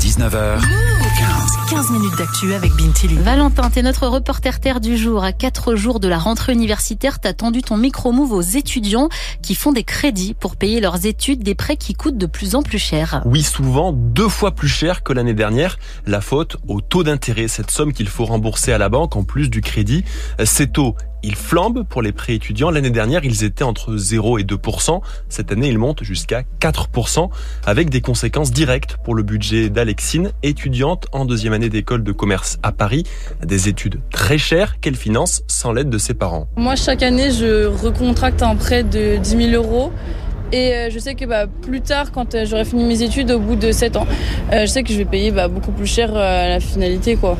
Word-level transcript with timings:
Jusqu'à 0.00 0.24
19h. 0.24 0.60
15. 0.60 1.70
15 1.70 1.90
minutes 1.90 2.16
d'actu 2.16 2.54
avec 2.54 2.72
Bintili. 2.72 3.16
Valentin, 3.16 3.70
t'es 3.70 3.82
notre 3.82 4.06
reporter 4.06 4.60
terre 4.60 4.80
du 4.80 4.96
jour. 4.96 5.24
À 5.24 5.32
4 5.32 5.74
jours 5.74 6.00
de 6.00 6.08
la 6.08 6.18
rentrée 6.18 6.52
universitaire, 6.52 7.18
t'as 7.18 7.32
tendu 7.32 7.62
ton 7.62 7.76
micro-move 7.76 8.32
aux 8.32 8.40
étudiants 8.40 9.08
qui 9.42 9.54
font 9.54 9.72
des 9.72 9.84
crédits 9.84 10.34
pour 10.34 10.56
payer 10.56 10.80
leurs 10.80 11.06
études, 11.06 11.42
des 11.42 11.54
prêts 11.54 11.76
qui 11.76 11.94
coûtent 11.94 12.18
de 12.18 12.26
plus 12.26 12.54
en 12.54 12.62
plus 12.62 12.78
cher. 12.78 13.22
Oui, 13.24 13.42
souvent 13.42 13.92
deux 13.92 14.28
fois 14.28 14.52
plus 14.52 14.68
cher 14.68 15.02
que 15.02 15.12
l'année 15.12 15.34
dernière. 15.34 15.78
La 16.06 16.20
faute 16.20 16.56
au 16.68 16.80
taux 16.80 17.02
d'intérêt, 17.02 17.48
cette 17.48 17.70
somme 17.70 17.92
qu'il 17.92 18.08
faut 18.08 18.24
rembourser 18.24 18.72
à 18.72 18.78
la 18.78 18.88
banque 18.88 19.16
en 19.16 19.24
plus 19.24 19.50
du 19.50 19.60
crédit. 19.60 20.04
Ces 20.44 20.68
taux 20.68 20.96
ils 21.22 21.36
flambent 21.36 21.84
pour 21.84 22.02
les 22.02 22.12
prêts 22.12 22.34
étudiants. 22.34 22.70
L'année 22.70 22.90
dernière, 22.90 23.24
ils 23.24 23.44
étaient 23.44 23.64
entre 23.64 23.96
0 23.96 24.38
et 24.38 24.44
2% 24.44 25.00
Cette 25.28 25.52
année, 25.52 25.68
ils 25.68 25.78
montent 25.78 26.02
jusqu'à 26.02 26.42
4% 26.60 27.30
avec 27.66 27.90
des 27.90 28.00
conséquences 28.00 28.50
directes 28.50 28.96
pour 29.04 29.14
le 29.14 29.22
budget 29.22 29.68
d'Alexine, 29.68 30.32
étudiante 30.42 31.06
en 31.12 31.24
deuxième 31.24 31.52
année 31.52 31.68
d'école 31.68 32.02
de 32.02 32.12
commerce 32.12 32.58
à 32.62 32.72
Paris. 32.72 33.04
Des 33.44 33.68
études 33.68 34.00
très 34.10 34.38
chères 34.38 34.80
qu'elle 34.80 34.96
finance 34.96 35.42
sans 35.46 35.72
l'aide 35.72 35.90
de 35.90 35.98
ses 35.98 36.14
parents. 36.14 36.48
Moi, 36.56 36.76
chaque 36.76 37.02
année, 37.02 37.30
je 37.30 37.66
recontracte 37.66 38.42
un 38.42 38.56
prêt 38.56 38.82
de 38.82 39.16
10 39.16 39.50
000 39.50 39.62
euros. 39.62 39.92
Et 40.52 40.74
euh, 40.74 40.90
je 40.90 40.98
sais 40.98 41.14
que 41.14 41.24
bah, 41.24 41.46
plus 41.46 41.80
tard, 41.80 42.12
quand 42.12 42.34
euh, 42.34 42.44
j'aurai 42.44 42.66
fini 42.66 42.84
mes 42.84 43.02
études, 43.02 43.30
au 43.30 43.38
bout 43.38 43.56
de 43.56 43.72
7 43.72 43.96
ans, 43.96 44.06
euh, 44.52 44.62
je 44.62 44.66
sais 44.66 44.82
que 44.82 44.92
je 44.92 44.98
vais 44.98 45.06
payer 45.06 45.30
bah, 45.30 45.48
beaucoup 45.48 45.72
plus 45.72 45.86
cher 45.86 46.14
à 46.14 46.48
la 46.48 46.60
finalité. 46.60 47.16
quoi. 47.16 47.38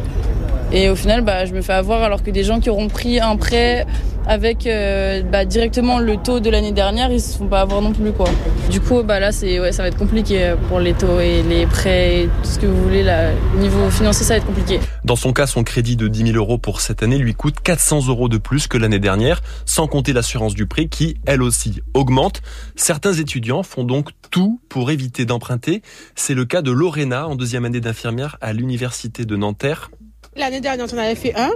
Et 0.72 0.88
au 0.88 0.96
final, 0.96 1.22
bah, 1.22 1.44
je 1.44 1.52
me 1.52 1.60
fais 1.60 1.74
avoir 1.74 2.02
alors 2.02 2.22
que 2.22 2.30
des 2.30 2.44
gens 2.44 2.58
qui 2.58 2.70
auront 2.70 2.88
pris 2.88 3.20
un 3.20 3.36
prêt 3.36 3.86
avec 4.26 4.66
euh, 4.66 5.22
bah, 5.22 5.44
directement 5.44 5.98
le 5.98 6.16
taux 6.16 6.40
de 6.40 6.48
l'année 6.48 6.72
dernière, 6.72 7.10
ils 7.10 7.20
se 7.20 7.36
font 7.36 7.46
pas 7.46 7.60
avoir 7.60 7.82
non 7.82 7.92
plus 7.92 8.12
quoi. 8.12 8.28
Du 8.70 8.80
coup, 8.80 9.02
bah 9.02 9.20
là, 9.20 9.32
c'est 9.32 9.60
ouais, 9.60 9.72
ça 9.72 9.82
va 9.82 9.88
être 9.88 9.98
compliqué 9.98 10.54
pour 10.68 10.80
les 10.80 10.94
taux 10.94 11.20
et 11.20 11.42
les 11.42 11.66
prêts, 11.66 12.22
et 12.22 12.26
tout 12.26 12.48
ce 12.48 12.58
que 12.58 12.66
vous 12.66 12.82
voulez. 12.82 13.02
Là, 13.02 13.30
niveau 13.56 13.90
financier, 13.90 14.24
ça 14.24 14.34
va 14.34 14.38
être 14.38 14.46
compliqué. 14.46 14.80
Dans 15.04 15.16
son 15.16 15.32
cas, 15.32 15.46
son 15.46 15.64
crédit 15.64 15.96
de 15.96 16.08
10 16.08 16.32
000 16.32 16.36
euros 16.36 16.58
pour 16.58 16.80
cette 16.80 17.02
année 17.02 17.18
lui 17.18 17.34
coûte 17.34 17.56
400 17.62 18.06
euros 18.08 18.28
de 18.28 18.38
plus 18.38 18.66
que 18.66 18.78
l'année 18.78 19.00
dernière, 19.00 19.42
sans 19.66 19.86
compter 19.86 20.12
l'assurance 20.12 20.54
du 20.54 20.66
prêt 20.66 20.86
qui, 20.86 21.16
elle 21.26 21.42
aussi, 21.42 21.82
augmente. 21.94 22.42
Certains 22.76 23.12
étudiants 23.12 23.62
font 23.62 23.84
donc 23.84 24.10
tout 24.30 24.60
pour 24.68 24.90
éviter 24.90 25.24
d'emprunter. 25.24 25.82
C'est 26.14 26.34
le 26.34 26.44
cas 26.44 26.62
de 26.62 26.70
Lorena 26.70 27.26
en 27.28 27.34
deuxième 27.34 27.64
année 27.64 27.80
d'infirmière 27.80 28.38
à 28.40 28.52
l'université 28.52 29.24
de 29.24 29.36
Nanterre. 29.36 29.90
L'année 30.34 30.60
dernière, 30.62 30.86
on 30.90 30.98
avait 30.98 31.14
fait 31.14 31.34
un. 31.38 31.50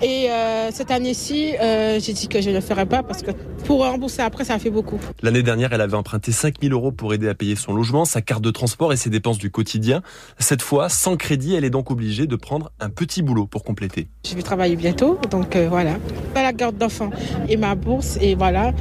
Et 0.00 0.30
euh, 0.30 0.70
cette 0.72 0.92
année-ci, 0.92 1.54
euh, 1.60 1.98
j'ai 2.00 2.12
dit 2.12 2.28
que 2.28 2.40
je 2.40 2.50
ne 2.50 2.54
le 2.54 2.60
ferais 2.60 2.86
pas 2.86 3.02
parce 3.02 3.22
que 3.22 3.32
pour 3.64 3.80
rembourser 3.80 4.22
après, 4.22 4.44
ça 4.44 4.58
fait 4.60 4.70
beaucoup. 4.70 5.00
L'année 5.22 5.42
dernière, 5.42 5.72
elle 5.72 5.80
avait 5.80 5.96
emprunté 5.96 6.30
5000 6.30 6.72
euros 6.72 6.92
pour 6.92 7.14
aider 7.14 7.28
à 7.28 7.34
payer 7.34 7.56
son 7.56 7.74
logement, 7.74 8.04
sa 8.04 8.22
carte 8.22 8.42
de 8.42 8.52
transport 8.52 8.92
et 8.92 8.96
ses 8.96 9.10
dépenses 9.10 9.38
du 9.38 9.50
quotidien. 9.50 10.02
Cette 10.38 10.62
fois, 10.62 10.88
sans 10.88 11.16
crédit, 11.16 11.56
elle 11.56 11.64
est 11.64 11.70
donc 11.70 11.90
obligée 11.90 12.28
de 12.28 12.36
prendre 12.36 12.70
un 12.78 12.90
petit 12.90 13.22
boulot 13.22 13.46
pour 13.46 13.64
compléter. 13.64 14.08
Je 14.24 14.36
vais 14.36 14.42
travailler 14.42 14.76
bientôt, 14.76 15.18
donc 15.30 15.56
euh, 15.56 15.68
voilà. 15.68 15.96
La 16.36 16.52
garde 16.52 16.78
d'enfants 16.78 17.10
et 17.48 17.56
ma 17.56 17.74
bourse, 17.74 18.16
et 18.20 18.36
voilà. 18.36 18.72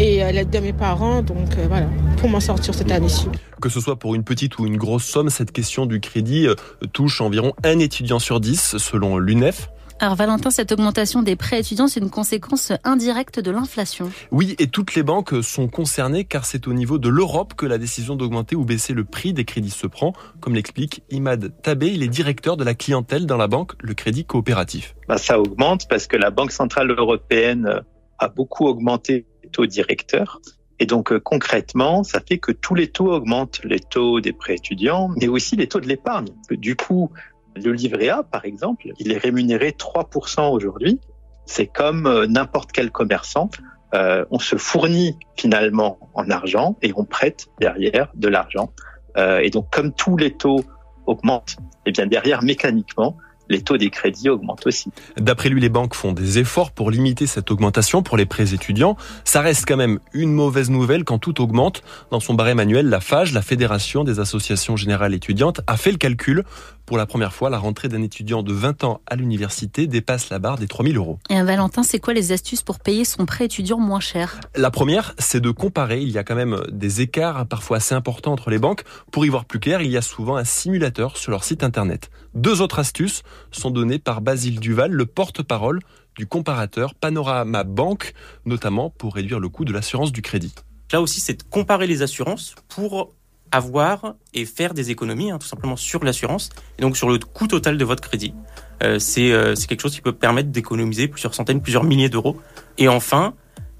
Et 0.00 0.16
l'aide 0.32 0.50
de 0.50 0.58
mes 0.58 0.72
parents, 0.72 1.22
donc 1.22 1.56
voilà, 1.68 1.86
pour 2.16 2.28
m'en 2.28 2.40
sortir 2.40 2.74
cette 2.74 2.90
année-ci. 2.90 3.28
Que 3.62 3.68
ce 3.68 3.80
soit 3.80 3.96
pour 3.96 4.16
une 4.16 4.24
petite 4.24 4.58
ou 4.58 4.66
une 4.66 4.76
grosse 4.76 5.04
somme, 5.04 5.30
cette 5.30 5.52
question 5.52 5.86
du 5.86 6.00
crédit 6.00 6.48
touche 6.92 7.20
environ 7.20 7.52
un 7.62 7.78
étudiant 7.78 8.18
sur 8.18 8.40
dix, 8.40 8.76
selon 8.78 9.18
l'UNEF. 9.18 9.70
Alors 9.98 10.14
Valentin, 10.14 10.50
cette 10.50 10.72
augmentation 10.72 11.22
des 11.22 11.36
prêts 11.36 11.60
étudiants, 11.60 11.88
c'est 11.88 12.00
une 12.00 12.10
conséquence 12.10 12.70
indirecte 12.84 13.40
de 13.40 13.50
l'inflation. 13.50 14.10
Oui, 14.30 14.54
et 14.58 14.66
toutes 14.66 14.94
les 14.94 15.02
banques 15.02 15.42
sont 15.42 15.68
concernées 15.68 16.24
car 16.24 16.44
c'est 16.44 16.68
au 16.68 16.74
niveau 16.74 16.98
de 16.98 17.08
l'Europe 17.08 17.54
que 17.54 17.64
la 17.64 17.78
décision 17.78 18.14
d'augmenter 18.14 18.56
ou 18.56 18.66
baisser 18.66 18.92
le 18.92 19.04
prix 19.04 19.32
des 19.32 19.46
crédits 19.46 19.70
se 19.70 19.86
prend, 19.86 20.12
comme 20.40 20.54
l'explique 20.54 21.02
Imad 21.10 21.54
Tabé, 21.62 21.88
il 21.88 22.02
est 22.02 22.08
directeur 22.08 22.58
de 22.58 22.64
la 22.64 22.74
clientèle 22.74 23.24
dans 23.24 23.38
la 23.38 23.46
banque 23.46 23.72
Le 23.80 23.94
Crédit 23.94 24.26
Coopératif. 24.26 24.94
Bah, 25.08 25.16
ça 25.16 25.40
augmente 25.40 25.88
parce 25.88 26.06
que 26.06 26.16
la 26.16 26.30
Banque 26.30 26.52
Centrale 26.52 26.90
Européenne 26.90 27.80
a 28.18 28.28
beaucoup 28.28 28.66
augmenté 28.66 29.24
les 29.42 29.48
taux 29.48 29.66
directeurs. 29.66 30.42
Et 30.78 30.84
donc 30.84 31.10
euh, 31.10 31.18
concrètement, 31.18 32.04
ça 32.04 32.20
fait 32.20 32.36
que 32.36 32.52
tous 32.52 32.74
les 32.74 32.88
taux 32.88 33.10
augmentent, 33.10 33.62
les 33.64 33.80
taux 33.80 34.20
des 34.20 34.34
prêts 34.34 34.56
étudiants, 34.56 35.08
mais 35.16 35.28
aussi 35.28 35.56
les 35.56 35.68
taux 35.68 35.80
de 35.80 35.88
l'épargne. 35.88 36.28
Du 36.50 36.76
coup, 36.76 37.10
le 37.56 37.72
livret 37.72 38.08
A, 38.08 38.22
par 38.22 38.44
exemple, 38.44 38.88
il 38.98 39.12
est 39.12 39.18
rémunéré 39.18 39.70
3% 39.70 40.50
aujourd'hui. 40.50 41.00
C'est 41.46 41.66
comme 41.66 42.06
euh, 42.06 42.26
n'importe 42.26 42.72
quel 42.72 42.90
commerçant. 42.90 43.50
Euh, 43.94 44.24
on 44.30 44.38
se 44.38 44.56
fournit 44.56 45.16
finalement 45.36 45.98
en 46.14 46.28
argent 46.30 46.76
et 46.82 46.92
on 46.96 47.04
prête 47.04 47.46
derrière 47.60 48.10
de 48.14 48.28
l'argent. 48.28 48.72
Euh, 49.16 49.38
et 49.38 49.50
donc, 49.50 49.70
comme 49.70 49.92
tous 49.92 50.16
les 50.16 50.32
taux 50.32 50.64
augmentent, 51.06 51.56
et 51.86 51.90
eh 51.90 51.92
bien 51.92 52.06
derrière, 52.06 52.42
mécaniquement, 52.42 53.16
les 53.48 53.62
taux 53.62 53.76
des 53.76 53.90
crédits 53.90 54.28
augmentent 54.28 54.66
aussi. 54.66 54.90
D'après 55.16 55.48
lui, 55.48 55.60
les 55.60 55.68
banques 55.68 55.94
font 55.94 56.12
des 56.12 56.38
efforts 56.38 56.70
pour 56.70 56.90
limiter 56.90 57.26
cette 57.26 57.50
augmentation 57.50 58.02
pour 58.02 58.16
les 58.16 58.26
prêts 58.26 58.54
étudiants. 58.54 58.96
Ça 59.24 59.40
reste 59.40 59.66
quand 59.66 59.76
même 59.76 59.98
une 60.12 60.32
mauvaise 60.32 60.70
nouvelle 60.70 61.04
quand 61.04 61.18
tout 61.18 61.40
augmente. 61.40 61.82
Dans 62.10 62.20
son 62.20 62.34
barème 62.34 62.58
annuel, 62.58 62.88
la 62.88 63.00
FAGE, 63.00 63.32
la 63.32 63.42
Fédération 63.42 64.04
des 64.04 64.20
associations 64.20 64.76
générales 64.76 65.14
étudiantes, 65.14 65.60
a 65.66 65.76
fait 65.76 65.92
le 65.92 65.98
calcul. 65.98 66.44
Pour 66.86 66.98
la 66.98 67.06
première 67.06 67.32
fois, 67.32 67.50
la 67.50 67.58
rentrée 67.58 67.88
d'un 67.88 68.00
étudiant 68.00 68.44
de 68.44 68.52
20 68.52 68.84
ans 68.84 69.00
à 69.08 69.16
l'université 69.16 69.88
dépasse 69.88 70.30
la 70.30 70.38
barre 70.38 70.56
des 70.56 70.68
3000 70.68 70.96
euros. 70.96 71.18
Et 71.30 71.36
un 71.36 71.44
Valentin, 71.44 71.82
c'est 71.82 71.98
quoi 71.98 72.14
les 72.14 72.30
astuces 72.30 72.62
pour 72.62 72.78
payer 72.78 73.04
son 73.04 73.26
prêt 73.26 73.46
étudiant 73.46 73.78
moins 73.78 73.98
cher? 73.98 74.38
La 74.54 74.70
première, 74.70 75.12
c'est 75.18 75.40
de 75.40 75.50
comparer. 75.50 76.00
Il 76.00 76.10
y 76.10 76.18
a 76.18 76.22
quand 76.22 76.36
même 76.36 76.60
des 76.70 77.00
écarts 77.00 77.44
parfois 77.46 77.78
assez 77.78 77.94
importants 77.94 78.32
entre 78.32 78.50
les 78.50 78.58
banques. 78.58 78.84
Pour 79.10 79.26
y 79.26 79.28
voir 79.28 79.46
plus 79.46 79.58
clair, 79.58 79.82
il 79.82 79.90
y 79.90 79.96
a 79.96 80.02
souvent 80.02 80.36
un 80.36 80.44
simulateur 80.44 81.16
sur 81.16 81.32
leur 81.32 81.42
site 81.42 81.64
internet. 81.64 82.10
Deux 82.34 82.60
autres 82.60 82.78
astuces 82.78 83.22
sont 83.50 83.70
données 83.70 83.98
par 83.98 84.20
Basile 84.20 84.60
Duval, 84.60 84.92
le 84.92 85.06
porte-parole 85.06 85.80
du 86.16 86.26
comparateur 86.26 86.94
Panorama 86.94 87.64
Banque, 87.64 88.14
notamment 88.44 88.90
pour 88.90 89.14
réduire 89.14 89.40
le 89.40 89.48
coût 89.48 89.64
de 89.64 89.72
l'assurance 89.72 90.12
du 90.12 90.22
crédit. 90.22 90.54
Là 90.92 91.00
aussi, 91.00 91.20
c'est 91.20 91.34
de 91.34 91.42
comparer 91.42 91.86
les 91.86 92.02
assurances 92.02 92.54
pour 92.68 93.14
avoir 93.52 94.14
et 94.34 94.44
faire 94.44 94.74
des 94.74 94.90
économies, 94.90 95.30
hein, 95.30 95.38
tout 95.38 95.46
simplement 95.46 95.76
sur 95.76 96.04
l'assurance, 96.04 96.50
et 96.78 96.82
donc 96.82 96.96
sur 96.96 97.08
le 97.08 97.18
coût 97.18 97.46
total 97.46 97.78
de 97.78 97.84
votre 97.84 98.02
crédit. 98.02 98.34
Euh, 98.82 98.98
euh, 99.18 99.54
c'est 99.54 99.66
quelque 99.66 99.80
chose 99.80 99.94
qui 99.94 100.00
peut 100.00 100.12
permettre 100.12 100.50
d'économiser 100.50 101.08
plusieurs 101.08 101.34
centaines, 101.34 101.60
plusieurs 101.60 101.84
milliers 101.84 102.08
d'euros. 102.08 102.36
Et 102.78 102.88
enfin, 102.88 103.34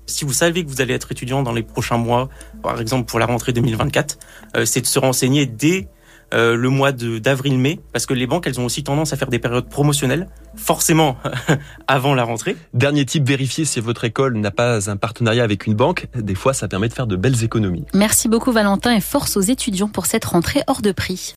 si 0.07 0.25
vous 0.25 0.33
savez 0.33 0.65
que 0.65 0.71
vous 0.71 0.81
allez 0.81 0.95
être 0.95 1.11
étudiant 1.13 1.43
dans 1.43 1.53
les 1.53 1.63
prochains 1.63 1.99
mois, 1.99 2.29
par 2.63 2.81
exemple 2.81 3.07
pour 3.07 3.19
la 3.19 3.27
rentrée 3.27 3.53
2024, 3.53 4.19
euh, 4.57 4.65
c'est 4.65 4.81
de 4.81 4.87
se 4.87 4.99
renseigner 4.99 5.47
dès 5.47 5.89
euh, 6.35 6.57
le 6.57 6.69
mois 6.69 6.93
d'avril-mai, 6.93 7.81
parce 7.93 8.07
que 8.07 8.15
les 8.15 8.27
banques, 8.27 8.47
elles 8.47 8.61
ont 8.61 8.65
aussi 8.65 8.83
tendance 8.83 9.13
à 9.13 9.17
faire 9.17 9.29
des 9.29 9.39
périodes 9.39 9.69
promotionnelles, 9.69 10.29
forcément 10.57 11.17
avant 11.87 12.15
la 12.15 12.25
rentrée. 12.25 12.57
Dernier 12.75 13.05
type, 13.05 13.27
vérifier 13.27 13.65
si 13.65 13.81
votre 13.81 14.05
école 14.05 14.37
n'a 14.37 14.51
pas 14.51 14.91
un 14.91 14.97
partenariat 14.97 15.45
avec 15.45 15.67
une 15.67 15.75
banque. 15.75 16.07
Des 16.15 16.35
fois, 16.35 16.53
ça 16.53 16.69
permet 16.69 16.89
de 16.89 16.95
faire 16.95 17.07
de 17.07 17.17
belles 17.17 17.45
économies. 17.45 17.85
Merci 17.95 18.29
beaucoup 18.29 18.53
Valentin 18.53 18.95
et 18.95 19.01
force 19.01 19.37
aux 19.37 19.41
étudiants 19.41 19.89
pour 19.89 20.07
cette 20.07 20.25
rentrée 20.25 20.63
hors 20.67 20.83
de 20.83 20.93
prix. 20.93 21.35